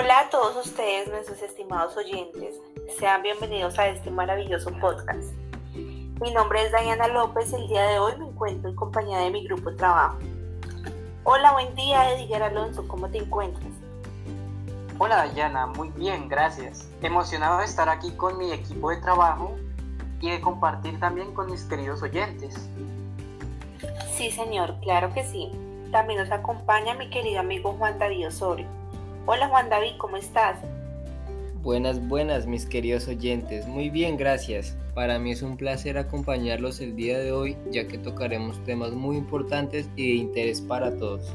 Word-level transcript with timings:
Hola 0.00 0.20
a 0.20 0.30
todos 0.30 0.56
ustedes, 0.66 1.08
nuestros 1.08 1.42
estimados 1.42 1.94
oyentes. 1.94 2.54
Sean 2.98 3.20
bienvenidos 3.20 3.78
a 3.78 3.88
este 3.88 4.10
maravilloso 4.10 4.70
podcast. 4.80 5.34
Mi 6.22 6.32
nombre 6.32 6.64
es 6.64 6.70
Diana 6.70 7.06
López. 7.06 7.52
El 7.52 7.68
día 7.68 7.82
de 7.82 7.98
hoy 7.98 8.16
me 8.16 8.28
encuentro 8.28 8.70
en 8.70 8.76
compañía 8.76 9.18
de 9.18 9.30
mi 9.30 9.44
grupo 9.44 9.70
de 9.70 9.76
trabajo. 9.76 10.16
Hola, 11.24 11.52
buen 11.52 11.74
día, 11.74 12.14
Edgar 12.14 12.44
Alonso. 12.44 12.88
¿Cómo 12.88 13.10
te 13.10 13.18
encuentras? 13.18 13.74
Hola, 14.96 15.28
Diana. 15.34 15.66
Muy 15.66 15.90
bien, 15.90 16.30
gracias. 16.30 16.88
Emocionado 17.02 17.58
de 17.58 17.66
estar 17.66 17.90
aquí 17.90 18.10
con 18.12 18.38
mi 18.38 18.52
equipo 18.52 18.88
de 18.88 18.96
trabajo 19.02 19.54
y 20.22 20.30
de 20.30 20.40
compartir 20.40 20.98
también 20.98 21.34
con 21.34 21.50
mis 21.50 21.64
queridos 21.64 22.02
oyentes. 22.02 22.70
Sí, 24.14 24.30
señor, 24.30 24.76
claro 24.80 25.12
que 25.12 25.24
sí. 25.24 25.52
También 25.92 26.20
nos 26.20 26.30
acompaña 26.30 26.94
mi 26.94 27.10
querido 27.10 27.40
amigo 27.40 27.74
Juan 27.74 27.98
David 27.98 28.28
Osorio. 28.28 28.79
Hola 29.26 29.48
Juan 29.48 29.68
David, 29.68 29.92
¿cómo 29.98 30.16
estás? 30.16 30.58
Buenas, 31.62 32.08
buenas 32.08 32.46
mis 32.46 32.64
queridos 32.64 33.06
oyentes. 33.06 33.66
Muy 33.66 33.90
bien, 33.90 34.16
gracias. 34.16 34.78
Para 34.94 35.18
mí 35.18 35.30
es 35.30 35.42
un 35.42 35.58
placer 35.58 35.98
acompañarlos 35.98 36.80
el 36.80 36.96
día 36.96 37.18
de 37.18 37.30
hoy 37.30 37.56
ya 37.70 37.86
que 37.86 37.98
tocaremos 37.98 38.62
temas 38.64 38.92
muy 38.92 39.18
importantes 39.18 39.90
y 39.94 40.08
de 40.08 40.14
interés 40.14 40.62
para 40.62 40.96
todos. 40.96 41.30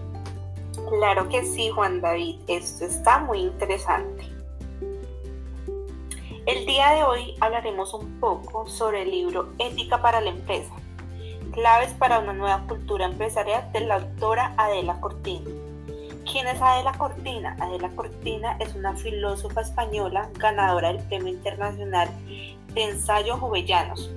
Claro 0.89 1.29
que 1.29 1.43
sí, 1.43 1.69
Juan 1.69 2.01
David. 2.01 2.39
Esto 2.47 2.85
está 2.85 3.19
muy 3.19 3.39
interesante. 3.41 4.25
El 6.47 6.65
día 6.65 6.89
de 6.91 7.03
hoy 7.03 7.35
hablaremos 7.39 7.93
un 7.93 8.19
poco 8.19 8.67
sobre 8.67 9.03
el 9.03 9.11
libro 9.11 9.49
Ética 9.59 10.01
para 10.01 10.21
la 10.21 10.31
Empresa. 10.31 10.73
Claves 11.53 11.93
para 11.93 12.19
una 12.19 12.33
nueva 12.33 12.65
cultura 12.67 13.05
empresarial 13.05 13.71
de 13.71 13.81
la 13.81 13.95
autora 13.95 14.55
Adela 14.57 14.99
Cortina. 14.99 15.64
¿Quién 16.31 16.47
es 16.47 16.59
Adela 16.59 16.91
Cortina? 16.97 17.55
Adela 17.59 17.89
Cortina 17.95 18.57
es 18.59 18.73
una 18.73 18.95
filósofa 18.95 19.61
española 19.61 20.29
ganadora 20.39 20.91
del 20.91 21.03
Premio 21.03 21.31
Internacional 21.31 22.09
de 22.27 22.83
Ensayo 22.83 23.37
Jovellanos, 23.37 24.09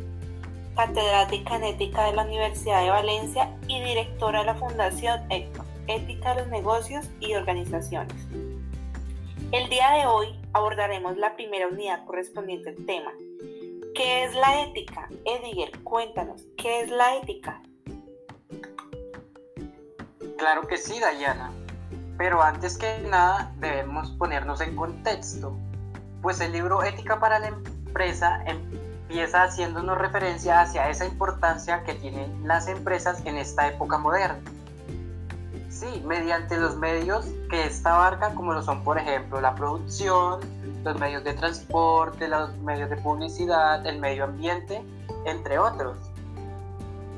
catedrática 0.74 1.56
en 1.56 1.64
ética 1.64 2.06
de 2.06 2.14
la 2.14 2.24
Universidad 2.24 2.82
de 2.82 2.90
Valencia 2.90 3.54
y 3.68 3.82
directora 3.82 4.40
de 4.40 4.46
la 4.46 4.54
Fundación 4.54 5.20
Ética 5.86 6.34
de 6.34 6.40
los 6.40 6.48
Negocios 6.50 7.08
y 7.20 7.34
Organizaciones. 7.34 8.16
El 9.52 9.68
día 9.68 9.90
de 9.92 10.06
hoy 10.06 10.28
abordaremos 10.54 11.16
la 11.18 11.36
primera 11.36 11.68
unidad 11.68 12.04
correspondiente 12.06 12.70
al 12.70 12.86
tema. 12.86 13.12
¿Qué 13.94 14.24
es 14.24 14.34
la 14.34 14.62
ética? 14.62 15.08
Ediger, 15.24 15.72
cuéntanos, 15.84 16.46
¿qué 16.56 16.80
es 16.80 16.90
la 16.90 17.16
ética? 17.16 17.62
Claro 20.38 20.66
que 20.66 20.78
sí, 20.78 21.00
Dayana. 21.00 21.52
Pero 22.18 22.42
antes 22.42 22.76
que 22.76 22.98
nada 23.08 23.52
debemos 23.58 24.10
ponernos 24.10 24.60
en 24.60 24.74
contexto, 24.74 25.56
pues 26.20 26.40
el 26.40 26.52
libro 26.52 26.82
Ética 26.82 27.20
para 27.20 27.38
la 27.38 27.46
Empresa 27.46 28.42
empieza 28.44 29.44
haciéndonos 29.44 29.96
referencia 29.96 30.60
hacia 30.60 30.90
esa 30.90 31.06
importancia 31.06 31.84
que 31.84 31.94
tienen 31.94 32.46
las 32.46 32.66
empresas 32.66 33.24
en 33.24 33.38
esta 33.38 33.68
época 33.68 33.98
moderna. 33.98 34.40
Sí, 35.70 36.02
mediante 36.04 36.56
los 36.56 36.76
medios 36.76 37.24
que 37.48 37.64
esta 37.64 37.94
abarca, 37.94 38.34
como 38.34 38.52
lo 38.52 38.62
son, 38.62 38.82
por 38.82 38.98
ejemplo, 38.98 39.40
la 39.40 39.54
producción, 39.54 40.40
los 40.82 40.98
medios 40.98 41.22
de 41.22 41.34
transporte, 41.34 42.26
los 42.26 42.56
medios 42.58 42.90
de 42.90 42.96
publicidad, 42.96 43.86
el 43.86 44.00
medio 44.00 44.24
ambiente, 44.24 44.82
entre 45.24 45.60
otros. 45.60 45.96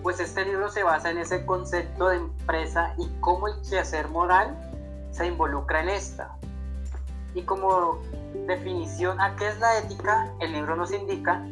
Pues 0.02 0.20
este 0.20 0.44
libro 0.44 0.68
se 0.70 0.82
basa 0.82 1.10
en 1.10 1.18
ese 1.18 1.46
concepto 1.46 2.08
de 2.08 2.18
empresa 2.18 2.92
y 2.98 3.08
cómo 3.20 3.48
el 3.48 3.54
quehacer 3.62 4.08
moral 4.08 4.69
se 5.12 5.26
involucra 5.26 5.80
en 5.82 5.88
esta. 5.90 6.36
Y 7.34 7.42
como 7.42 7.98
definición 8.46 9.20
a 9.20 9.36
qué 9.36 9.48
es 9.48 9.58
la 9.60 9.78
ética, 9.78 10.30
el 10.40 10.52
libro 10.52 10.76
nos 10.76 10.92
indica 10.92 11.44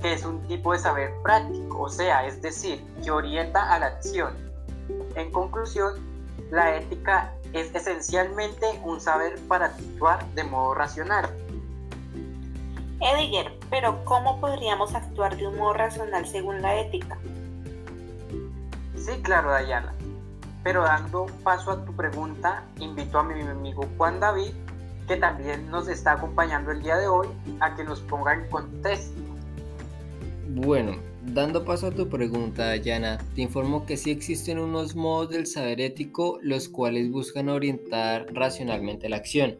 que 0.00 0.12
es 0.12 0.24
un 0.24 0.46
tipo 0.46 0.72
de 0.72 0.78
saber 0.78 1.12
práctico, 1.22 1.82
o 1.82 1.88
sea, 1.88 2.26
es 2.26 2.40
decir, 2.42 2.84
que 3.02 3.10
orienta 3.10 3.72
a 3.72 3.78
la 3.78 3.86
acción. 3.86 4.34
En 5.14 5.30
conclusión, 5.32 5.94
la 6.50 6.76
ética 6.76 7.32
es 7.52 7.74
esencialmente 7.74 8.66
un 8.84 9.00
saber 9.00 9.38
para 9.48 9.66
actuar 9.66 10.24
de 10.34 10.44
modo 10.44 10.74
racional. 10.74 11.30
Ediger, 13.00 13.58
pero 13.70 14.04
¿cómo 14.04 14.40
podríamos 14.40 14.94
actuar 14.94 15.36
de 15.36 15.46
un 15.46 15.56
modo 15.56 15.74
racional 15.74 16.26
según 16.26 16.62
la 16.62 16.74
ética? 16.80 17.18
Sí, 18.96 19.20
claro, 19.22 19.50
Dayana. 19.50 19.94
Pero 20.64 20.82
dando 20.82 21.26
paso 21.44 21.70
a 21.70 21.84
tu 21.84 21.94
pregunta, 21.94 22.64
invito 22.80 23.18
a 23.18 23.22
mi 23.22 23.40
amigo 23.40 23.86
Juan 23.98 24.18
David, 24.18 24.52
que 25.06 25.16
también 25.16 25.70
nos 25.70 25.88
está 25.88 26.12
acompañando 26.12 26.72
el 26.72 26.82
día 26.82 26.96
de 26.96 27.06
hoy, 27.06 27.28
a 27.60 27.76
que 27.76 27.84
nos 27.84 28.00
ponga 28.00 28.32
en 28.32 28.48
contexto. 28.48 29.20
Bueno, 30.48 30.96
dando 31.22 31.64
paso 31.66 31.88
a 31.88 31.90
tu 31.90 32.08
pregunta, 32.08 32.66
Dayana, 32.66 33.18
te 33.34 33.42
informo 33.42 33.84
que 33.84 33.98
sí 33.98 34.10
existen 34.10 34.58
unos 34.58 34.96
modos 34.96 35.30
del 35.30 35.46
saber 35.46 35.82
ético 35.82 36.38
los 36.42 36.68
cuales 36.68 37.10
buscan 37.10 37.50
orientar 37.50 38.26
racionalmente 38.32 39.10
la 39.10 39.16
acción. 39.16 39.58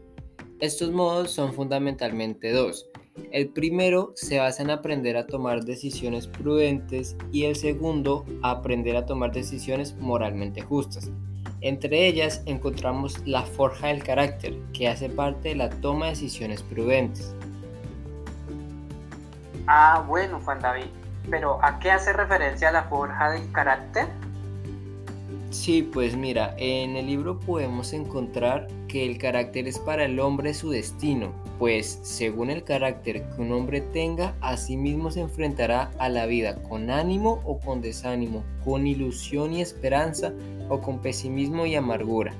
Estos 0.59 0.91
modos 0.91 1.31
son 1.31 1.53
fundamentalmente 1.53 2.51
dos. 2.51 2.89
El 3.31 3.47
primero 3.47 4.11
se 4.15 4.39
basa 4.39 4.61
en 4.61 4.69
aprender 4.69 5.15
a 5.15 5.25
tomar 5.25 5.63
decisiones 5.63 6.27
prudentes 6.27 7.15
y 7.31 7.45
el 7.45 7.55
segundo, 7.55 8.25
aprender 8.43 8.97
a 8.97 9.05
tomar 9.05 9.31
decisiones 9.31 9.95
moralmente 9.95 10.61
justas. 10.61 11.09
Entre 11.61 12.07
ellas 12.07 12.43
encontramos 12.45 13.25
la 13.25 13.43
forja 13.43 13.87
del 13.87 14.03
carácter, 14.03 14.57
que 14.73 14.89
hace 14.89 15.09
parte 15.09 15.49
de 15.49 15.55
la 15.55 15.69
toma 15.69 16.05
de 16.07 16.11
decisiones 16.11 16.61
prudentes. 16.61 17.33
Ah, 19.65 20.03
bueno, 20.05 20.41
Juan 20.43 20.59
David, 20.59 20.87
pero 21.29 21.57
¿a 21.63 21.79
qué 21.79 21.91
hace 21.91 22.11
referencia 22.11 22.69
la 22.71 22.83
forja 22.83 23.31
del 23.31 23.49
carácter? 23.53 24.07
Sí, 25.51 25.81
pues 25.81 26.17
mira, 26.17 26.53
en 26.57 26.97
el 26.97 27.07
libro 27.07 27.39
podemos 27.39 27.93
encontrar 27.93 28.67
que 28.95 29.05
el 29.05 29.17
carácter 29.17 29.67
es 29.67 29.77
para 29.77 30.05
el 30.05 30.21
hombre 30.21 30.53
su 30.53 30.69
destino, 30.69 31.33
pues 31.59 31.99
según 32.03 32.49
el 32.49 32.63
carácter 32.63 33.27
que 33.27 33.41
un 33.41 33.51
hombre 33.51 33.81
tenga, 33.81 34.37
así 34.39 34.77
mismo 34.77 35.11
se 35.11 35.19
enfrentará 35.19 35.91
a 35.97 36.07
la 36.07 36.25
vida 36.25 36.63
con 36.63 36.89
ánimo 36.89 37.41
o 37.43 37.59
con 37.59 37.81
desánimo, 37.81 38.45
con 38.63 38.87
ilusión 38.87 39.51
y 39.51 39.59
esperanza 39.59 40.31
o 40.69 40.79
con 40.79 41.01
pesimismo 41.01 41.65
y 41.65 41.75
amargura. 41.75 42.33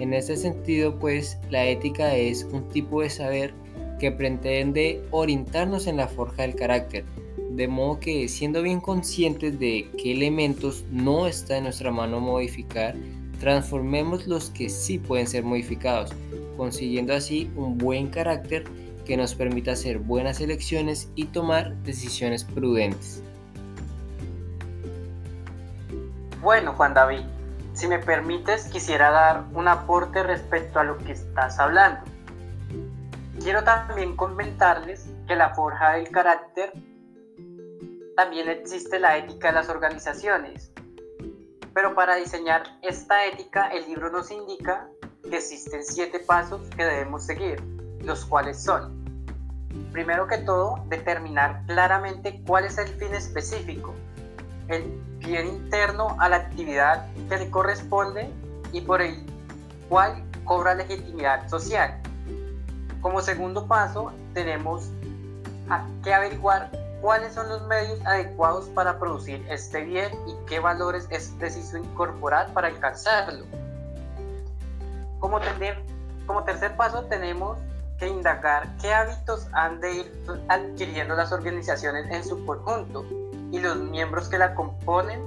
En 0.00 0.14
este 0.14 0.36
sentido, 0.36 0.98
pues 0.98 1.38
la 1.48 1.64
ética 1.64 2.16
es 2.16 2.42
un 2.42 2.68
tipo 2.70 3.02
de 3.02 3.10
saber 3.10 3.54
que 4.00 4.10
pretende 4.10 5.00
orientarnos 5.12 5.86
en 5.86 5.98
la 5.98 6.08
forja 6.08 6.42
del 6.42 6.56
carácter, 6.56 7.04
de 7.52 7.68
modo 7.68 8.00
que 8.00 8.26
siendo 8.26 8.62
bien 8.62 8.80
conscientes 8.80 9.60
de 9.60 9.88
qué 9.96 10.10
elementos 10.10 10.84
no 10.90 11.28
está 11.28 11.58
en 11.58 11.62
nuestra 11.62 11.92
mano 11.92 12.18
modificar, 12.18 12.96
transformemos 13.44 14.26
los 14.26 14.48
que 14.48 14.70
sí 14.70 14.98
pueden 14.98 15.26
ser 15.26 15.44
modificados, 15.44 16.10
consiguiendo 16.56 17.12
así 17.12 17.52
un 17.56 17.76
buen 17.76 18.08
carácter 18.08 18.64
que 19.04 19.18
nos 19.18 19.34
permita 19.34 19.72
hacer 19.72 19.98
buenas 19.98 20.40
elecciones 20.40 21.10
y 21.14 21.26
tomar 21.26 21.74
decisiones 21.82 22.42
prudentes. 22.42 23.22
Bueno, 26.40 26.72
Juan 26.72 26.94
David, 26.94 27.20
si 27.74 27.86
me 27.86 27.98
permites, 27.98 28.64
quisiera 28.68 29.10
dar 29.10 29.44
un 29.52 29.68
aporte 29.68 30.22
respecto 30.22 30.78
a 30.78 30.84
lo 30.84 30.96
que 30.96 31.12
estás 31.12 31.58
hablando. 31.58 32.00
Quiero 33.42 33.62
también 33.62 34.16
comentarles 34.16 35.10
que 35.28 35.36
la 35.36 35.54
forja 35.54 35.96
del 35.96 36.08
carácter 36.08 36.72
también 38.16 38.48
existe 38.48 38.98
la 38.98 39.18
ética 39.18 39.48
de 39.48 39.52
las 39.52 39.68
organizaciones. 39.68 40.72
Pero 41.74 41.94
para 41.94 42.14
diseñar 42.14 42.62
esta 42.82 43.26
ética, 43.26 43.66
el 43.68 43.84
libro 43.86 44.10
nos 44.10 44.30
indica 44.30 44.88
que 45.28 45.36
existen 45.36 45.84
siete 45.84 46.20
pasos 46.20 46.62
que 46.76 46.84
debemos 46.84 47.24
seguir, 47.24 47.60
los 48.00 48.24
cuales 48.24 48.62
son, 48.62 49.04
primero 49.90 50.28
que 50.28 50.38
todo, 50.38 50.84
determinar 50.88 51.64
claramente 51.66 52.42
cuál 52.46 52.64
es 52.64 52.78
el 52.78 52.88
fin 52.88 53.12
específico, 53.12 53.92
el 54.68 54.84
bien 55.18 55.48
interno 55.48 56.16
a 56.20 56.28
la 56.28 56.36
actividad 56.36 57.08
que 57.28 57.38
le 57.38 57.50
corresponde 57.50 58.30
y 58.72 58.80
por 58.80 59.02
el 59.02 59.26
cual 59.88 60.22
cobra 60.44 60.74
legitimidad 60.74 61.48
social. 61.48 62.00
Como 63.00 63.20
segundo 63.20 63.66
paso, 63.66 64.12
tenemos 64.32 64.90
que 66.02 66.14
averiguar 66.14 66.70
cuáles 67.04 67.34
son 67.34 67.50
los 67.50 67.60
medios 67.66 68.00
adecuados 68.06 68.64
para 68.70 68.98
producir 68.98 69.44
este 69.50 69.82
bien 69.82 70.10
y 70.26 70.34
qué 70.46 70.58
valores 70.58 71.06
es 71.10 71.34
preciso 71.38 71.76
incorporar 71.76 72.50
para 72.54 72.68
alcanzarlo. 72.68 73.44
Como, 75.18 75.38
como 76.24 76.44
tercer 76.44 76.74
paso 76.78 77.04
tenemos 77.04 77.58
que 77.98 78.08
indagar 78.08 78.74
qué 78.80 78.94
hábitos 78.94 79.46
han 79.52 79.82
de 79.82 79.96
ir 79.96 80.24
adquiriendo 80.48 81.14
las 81.14 81.30
organizaciones 81.30 82.10
en 82.10 82.24
su 82.24 82.42
conjunto 82.46 83.04
y 83.52 83.58
los 83.58 83.76
miembros 83.76 84.30
que 84.30 84.38
la 84.38 84.54
componen 84.54 85.22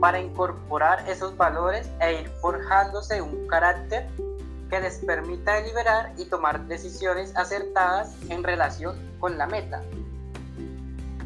para 0.00 0.18
incorporar 0.18 1.08
esos 1.08 1.36
valores 1.36 1.88
e 2.00 2.22
ir 2.22 2.28
forjándose 2.40 3.22
un 3.22 3.46
carácter 3.46 4.08
que 4.68 4.80
les 4.80 4.98
permita 4.98 5.54
deliberar 5.54 6.12
y 6.16 6.24
tomar 6.24 6.66
decisiones 6.66 7.36
acertadas 7.36 8.16
en 8.28 8.42
relación 8.42 8.98
con 9.20 9.38
la 9.38 9.46
meta. 9.46 9.80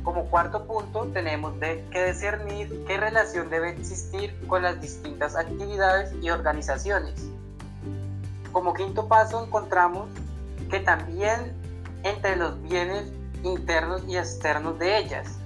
Como 0.05 0.27
cuarto 0.29 0.67
punto 0.67 1.07
tenemos 1.15 1.55
que 1.59 2.05
discernir 2.05 2.85
qué 2.87 2.99
relación 2.99 3.49
debe 3.49 3.71
existir 3.71 4.39
con 4.47 4.63
las 4.63 4.79
distintas 4.79 5.35
actividades 5.35 6.15
y 6.23 6.29
organizaciones. 6.29 7.27
Como 8.53 8.75
quinto 8.75 9.09
paso 9.09 9.43
encontramos 9.43 10.11
que 10.71 10.81
también 10.81 11.55
entre 12.03 12.37
los 12.37 12.61
bienes 12.63 13.11
internos 13.43 14.05
y 14.07 14.19
externos 14.19 14.79
de 14.79 14.99
ellas. 14.99 15.39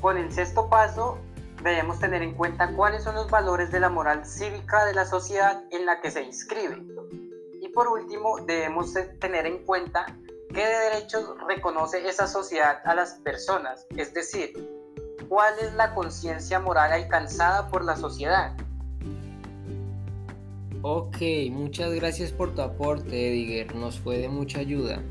Con 0.00 0.16
el 0.16 0.32
sexto 0.32 0.70
paso 0.70 1.18
debemos 1.62 1.98
tener 1.98 2.22
en 2.22 2.32
cuenta 2.34 2.72
cuáles 2.72 3.04
son 3.04 3.14
los 3.14 3.30
valores 3.30 3.70
de 3.70 3.80
la 3.80 3.90
moral 3.90 4.24
cívica 4.24 4.86
de 4.86 4.94
la 4.94 5.04
sociedad 5.04 5.62
en 5.70 5.84
la 5.84 6.00
que 6.00 6.10
se 6.10 6.22
inscribe. 6.22 6.82
Y 7.60 7.68
por 7.68 7.88
último, 7.88 8.38
debemos 8.46 8.94
tener 9.20 9.46
en 9.46 9.64
cuenta 9.64 10.06
qué 10.56 10.66
derechos 10.66 11.34
reconoce 11.46 12.08
esa 12.08 12.26
sociedad 12.26 12.80
a 12.86 12.94
las 12.94 13.20
personas, 13.22 13.86
es 13.94 14.14
decir, 14.14 14.54
cuál 15.28 15.52
es 15.60 15.74
la 15.74 15.94
conciencia 15.94 16.58
moral 16.58 16.92
alcanzada 16.92 17.68
por 17.68 17.84
la 17.84 17.94
sociedad. 17.94 18.56
Ok, 20.80 21.18
muchas 21.50 21.92
gracias 21.92 22.32
por 22.32 22.54
tu 22.54 22.62
aporte, 22.62 23.28
Ediger, 23.28 23.74
nos 23.74 24.00
fue 24.00 24.16
de 24.16 24.30
mucha 24.30 24.60
ayuda. 24.60 25.02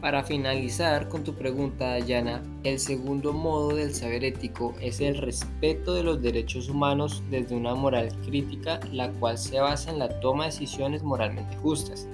Para 0.00 0.22
finalizar 0.22 1.08
con 1.08 1.24
tu 1.24 1.34
pregunta, 1.34 1.86
Dayana, 1.86 2.40
el 2.62 2.78
segundo 2.78 3.32
modo 3.32 3.74
del 3.74 3.92
saber 3.92 4.24
ético 4.24 4.74
es 4.80 5.00
el 5.00 5.18
respeto 5.18 5.94
de 5.94 6.04
los 6.04 6.22
derechos 6.22 6.68
humanos 6.68 7.20
desde 7.30 7.56
una 7.56 7.74
moral 7.74 8.16
crítica, 8.24 8.78
la 8.92 9.10
cual 9.10 9.38
se 9.38 9.58
basa 9.58 9.90
en 9.90 9.98
la 9.98 10.20
toma 10.20 10.44
de 10.44 10.50
decisiones 10.50 11.02
moralmente 11.02 11.56
justas. 11.56 12.06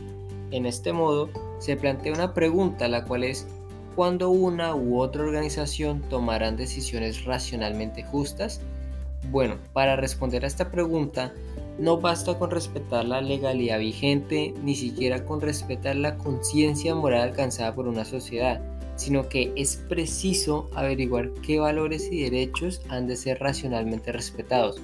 En 0.50 0.66
este 0.66 0.92
modo, 0.92 1.30
se 1.58 1.76
plantea 1.76 2.12
una 2.12 2.34
pregunta, 2.34 2.88
la 2.88 3.04
cual 3.04 3.24
es, 3.24 3.46
¿cuándo 3.94 4.30
una 4.30 4.74
u 4.74 5.00
otra 5.00 5.22
organización 5.22 6.00
tomarán 6.08 6.56
decisiones 6.56 7.24
racionalmente 7.24 8.02
justas? 8.02 8.60
Bueno, 9.30 9.56
para 9.72 9.96
responder 9.96 10.44
a 10.44 10.46
esta 10.46 10.70
pregunta, 10.70 11.32
no 11.78 12.00
basta 12.00 12.38
con 12.38 12.50
respetar 12.50 13.04
la 13.04 13.20
legalidad 13.20 13.78
vigente, 13.78 14.54
ni 14.62 14.74
siquiera 14.74 15.24
con 15.24 15.40
respetar 15.40 15.96
la 15.96 16.16
conciencia 16.16 16.94
moral 16.94 17.28
alcanzada 17.28 17.74
por 17.74 17.86
una 17.86 18.04
sociedad, 18.04 18.60
sino 18.96 19.28
que 19.28 19.52
es 19.54 19.76
preciso 19.88 20.68
averiguar 20.74 21.30
qué 21.46 21.60
valores 21.60 22.08
y 22.10 22.22
derechos 22.22 22.82
han 22.88 23.06
de 23.06 23.16
ser 23.16 23.38
racionalmente 23.38 24.10
respetados. 24.12 24.80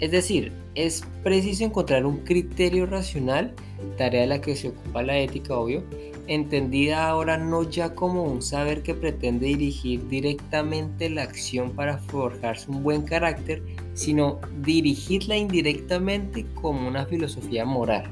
Es 0.00 0.10
decir, 0.10 0.52
es 0.74 1.04
preciso 1.22 1.64
encontrar 1.64 2.04
un 2.04 2.18
criterio 2.18 2.86
racional, 2.86 3.54
tarea 3.96 4.22
de 4.22 4.26
la 4.26 4.40
que 4.40 4.56
se 4.56 4.68
ocupa 4.68 5.02
la 5.02 5.18
ética, 5.18 5.56
obvio, 5.56 5.82
entendida 6.26 7.08
ahora 7.08 7.36
no 7.36 7.62
ya 7.64 7.94
como 7.94 8.22
un 8.22 8.40
saber 8.42 8.82
que 8.82 8.94
pretende 8.94 9.46
dirigir 9.46 10.08
directamente 10.08 11.10
la 11.10 11.22
acción 11.22 11.72
para 11.72 11.98
forjarse 11.98 12.70
un 12.70 12.82
buen 12.82 13.02
carácter, 13.02 13.62
sino 13.94 14.40
dirigirla 14.60 15.36
indirectamente 15.36 16.46
como 16.54 16.88
una 16.88 17.04
filosofía 17.06 17.64
moral. 17.64 18.10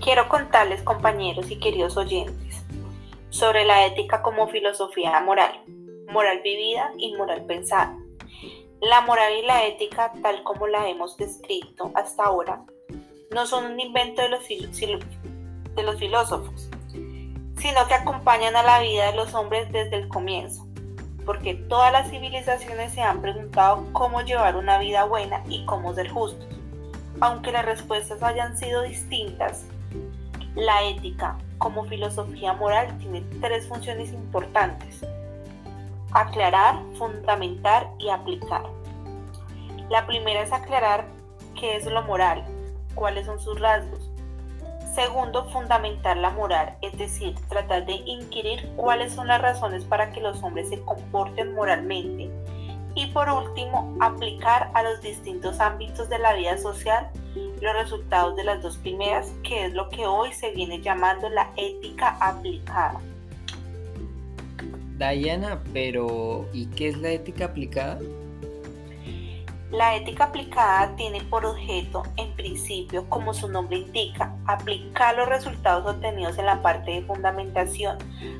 Quiero 0.00 0.28
contarles, 0.28 0.82
compañeros 0.82 1.50
y 1.50 1.58
queridos 1.58 1.96
oyentes, 1.96 2.64
sobre 3.30 3.64
la 3.64 3.86
ética 3.86 4.22
como 4.22 4.48
filosofía 4.48 5.20
moral, 5.20 5.52
moral 6.10 6.40
vivida 6.42 6.92
y 6.96 7.14
moral 7.16 7.44
pensada. 7.44 7.96
La 8.80 9.00
moral 9.00 9.32
y 9.42 9.46
la 9.46 9.66
ética, 9.66 10.12
tal 10.22 10.42
como 10.42 10.66
la 10.66 10.88
hemos 10.88 11.16
descrito 11.16 11.90
hasta 11.94 12.24
ahora, 12.24 12.62
no 13.36 13.46
son 13.46 13.66
un 13.70 13.78
invento 13.78 14.22
de 14.22 14.30
los, 14.30 14.48
de 14.48 15.82
los 15.82 15.98
filósofos, 15.98 16.70
sino 17.58 17.86
que 17.86 17.92
acompañan 17.92 18.56
a 18.56 18.62
la 18.62 18.80
vida 18.80 19.10
de 19.10 19.14
los 19.14 19.34
hombres 19.34 19.70
desde 19.70 19.96
el 19.96 20.08
comienzo, 20.08 20.66
porque 21.26 21.52
todas 21.52 21.92
las 21.92 22.08
civilizaciones 22.08 22.94
se 22.94 23.02
han 23.02 23.20
preguntado 23.20 23.84
cómo 23.92 24.22
llevar 24.22 24.56
una 24.56 24.78
vida 24.78 25.04
buena 25.04 25.42
y 25.50 25.66
cómo 25.66 25.92
ser 25.92 26.08
justos. 26.08 26.48
Aunque 27.20 27.52
las 27.52 27.66
respuestas 27.66 28.22
hayan 28.22 28.56
sido 28.56 28.80
distintas, 28.80 29.66
la 30.54 30.84
ética 30.84 31.36
como 31.58 31.84
filosofía 31.84 32.54
moral 32.54 32.96
tiene 33.00 33.20
tres 33.42 33.68
funciones 33.68 34.14
importantes. 34.14 35.04
Aclarar, 36.12 36.80
fundamentar 36.96 37.90
y 37.98 38.08
aplicar. 38.08 38.62
La 39.90 40.06
primera 40.06 40.40
es 40.40 40.52
aclarar 40.52 41.04
qué 41.54 41.76
es 41.76 41.84
lo 41.84 42.00
moral, 42.00 42.55
cuáles 42.96 43.26
son 43.26 43.38
sus 43.38 43.60
rasgos. 43.60 44.10
Segundo, 44.96 45.44
fundamentar 45.50 46.16
la 46.16 46.30
moral, 46.30 46.76
es 46.80 46.96
decir, 46.98 47.34
tratar 47.48 47.86
de 47.86 47.92
inquirir 47.92 48.68
cuáles 48.76 49.12
son 49.12 49.28
las 49.28 49.40
razones 49.40 49.84
para 49.84 50.10
que 50.10 50.20
los 50.20 50.42
hombres 50.42 50.70
se 50.70 50.80
comporten 50.80 51.54
moralmente. 51.54 52.30
Y 52.94 53.06
por 53.08 53.28
último, 53.28 53.94
aplicar 54.00 54.70
a 54.74 54.82
los 54.82 55.02
distintos 55.02 55.60
ámbitos 55.60 56.08
de 56.08 56.18
la 56.18 56.32
vida 56.32 56.56
social 56.56 57.10
los 57.60 57.74
resultados 57.74 58.36
de 58.36 58.44
las 58.44 58.62
dos 58.62 58.78
primeras, 58.78 59.32
que 59.42 59.66
es 59.66 59.74
lo 59.74 59.88
que 59.90 60.06
hoy 60.06 60.32
se 60.32 60.50
viene 60.52 60.80
llamando 60.80 61.28
la 61.28 61.50
ética 61.56 62.16
aplicada. 62.20 63.00
Diana, 64.98 65.62
pero 65.72 66.46
¿y 66.52 66.66
qué 66.66 66.88
es 66.88 66.96
la 66.96 67.10
ética 67.10 67.46
aplicada? 67.46 67.98
La 69.70 69.96
ética 69.96 70.24
aplicada 70.24 70.94
tiene 70.94 71.22
por 71.22 71.44
objeto, 71.44 72.04
en 72.16 72.32
principio, 72.36 73.08
como 73.08 73.34
su 73.34 73.48
nombre 73.48 73.78
indica, 73.78 74.36
aplicar 74.46 75.16
los 75.16 75.28
resultados 75.28 75.92
obtenidos 75.92 76.38
en 76.38 76.46
la 76.46 76.62
parte 76.62 76.92
de 76.92 77.02
fundamentación 77.02 77.98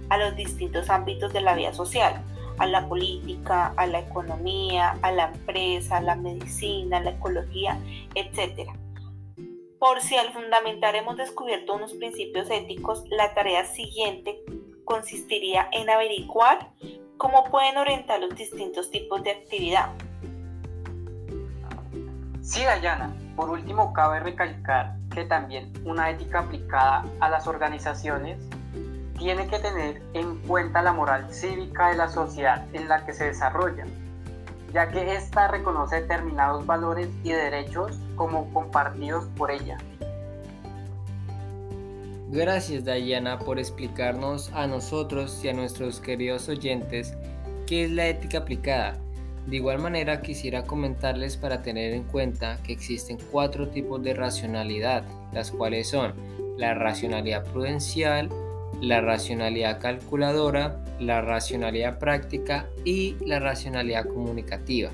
a 0.09 0.19
los 0.19 0.37
distintos 0.37 0.89
ámbitos 0.89 1.33
de 1.33 1.41
la 1.41 1.57
vida 1.57 1.75
social, 1.75 2.23
a 2.59 2.67
la 2.67 2.89
política, 2.89 3.75
a 3.77 3.87
la 3.89 3.99
economía, 3.99 4.97
a 5.03 5.11
la 5.11 5.33
empresa, 5.33 5.97
a 5.97 6.01
la 6.01 6.15
medicina, 6.15 6.99
a 6.99 7.01
la 7.01 7.11
ecología, 7.11 7.77
etc. 8.15 8.71
Por 9.81 10.01
si 10.03 10.17
al 10.17 10.33
fundamentar 10.33 10.95
hemos 10.95 11.17
descubierto 11.17 11.75
unos 11.75 11.93
principios 11.95 12.49
éticos, 12.51 13.03
la 13.09 13.35
tarea 13.35 13.65
siguiente 13.65 14.45
consistiría 14.85 15.69
en 15.73 15.91
averiguar 15.91 16.71
cómo 17.17 17.43
pueden 17.51 17.79
orientar 17.79 18.21
los 18.21 18.37
distintos 18.37 18.93
tipos 18.93 19.25
de 19.25 19.33
actividad 19.33 19.91
Sí, 22.47 22.63
Dayana. 22.63 23.13
Por 23.35 23.51
último, 23.51 23.93
cabe 23.93 24.21
recalcar 24.21 24.95
que 25.13 25.25
también 25.25 25.73
una 25.85 26.11
ética 26.11 26.39
aplicada 26.39 27.05
a 27.19 27.29
las 27.29 27.49
organizaciones 27.49 28.39
tiene 29.19 29.49
que 29.49 29.59
tener 29.59 30.01
en 30.15 30.39
cuenta 30.43 30.81
la 30.81 30.93
moral 30.93 31.27
cívica 31.35 31.89
de 31.89 31.97
la 31.97 32.09
sociedad 32.09 32.65
en 32.73 32.87
la 32.87 33.05
que 33.05 33.15
se 33.15 33.25
desarrolla, 33.25 33.85
ya 34.73 34.89
que 34.89 35.17
ésta 35.17 35.49
reconoce 35.49 36.03
determinados 36.03 36.65
valores 36.65 37.09
y 37.25 37.31
derechos 37.31 37.99
como 38.15 38.55
compartidos 38.55 39.25
por 39.37 39.51
ella. 39.51 39.79
Gracias 42.31 42.85
Dayana 42.85 43.41
por 43.41 43.59
explicarnos 43.59 44.53
a 44.53 44.69
nosotros 44.69 45.45
y 45.45 45.49
a 45.49 45.53
nuestros 45.53 45.99
queridos 45.99 46.49
oyentes 46.49 47.13
qué 47.67 47.87
es 47.87 47.91
la 47.91 48.07
ética 48.07 48.39
aplicada 48.39 48.99
de 49.47 49.57
igual 49.57 49.79
manera 49.79 50.23
quisiera 50.23 50.65
comentarles 50.65 51.37
para 51.37 51.63
tener 51.63 51.93
en 51.95 52.03
cuenta 52.03 52.59
que 52.65 52.73
existen 52.73 53.17
cuatro 53.31 53.69
tipos 53.69 54.03
de 54.03 54.15
racionalidad, 54.15 55.05
las 55.33 55.53
cuales 55.53 55.89
son 55.89 56.15
la 56.57 56.75
racionalidad 56.75 57.45
prudencial, 57.45 58.29
la 58.81 59.01
racionalidad 59.01 59.81
calculadora, 59.81 60.83
la 60.99 61.21
racionalidad 61.21 61.99
práctica 61.99 62.67
y 62.85 63.15
la 63.25 63.39
racionalidad 63.39 64.07
comunicativa. 64.07 64.91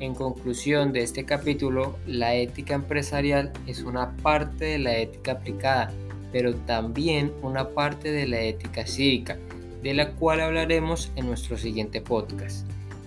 En 0.00 0.14
conclusión 0.14 0.92
de 0.92 1.02
este 1.02 1.24
capítulo, 1.24 1.96
la 2.06 2.34
ética 2.34 2.74
empresarial 2.74 3.52
es 3.66 3.82
una 3.82 4.14
parte 4.18 4.64
de 4.66 4.78
la 4.78 4.96
ética 4.98 5.32
aplicada, 5.32 5.92
pero 6.32 6.54
también 6.54 7.32
una 7.42 7.70
parte 7.70 8.10
de 8.10 8.26
la 8.26 8.40
ética 8.40 8.86
cívica, 8.86 9.38
de 9.82 9.94
la 9.94 10.10
cual 10.12 10.40
hablaremos 10.40 11.12
en 11.16 11.26
nuestro 11.26 11.56
siguiente 11.56 12.00
podcast. 12.00 12.66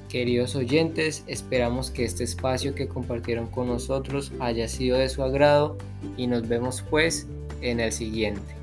Queridos 0.09 0.55
oyentes, 0.55 1.23
esperamos 1.27 1.91
que 1.91 2.05
este 2.05 2.23
espacio 2.23 2.73
que 2.73 2.87
compartieron 2.87 3.47
con 3.47 3.67
nosotros 3.67 4.31
haya 4.39 4.69
sido 4.69 4.97
de 4.97 5.09
su 5.09 5.21
agrado 5.21 5.77
y 6.15 6.27
nos 6.27 6.47
vemos 6.47 6.81
pues 6.89 7.27
en 7.61 7.81
el 7.81 7.91
siguiente. 7.91 8.56